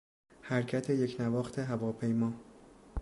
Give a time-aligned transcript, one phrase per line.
[0.41, 2.33] حرکت یکنواخت هواپیما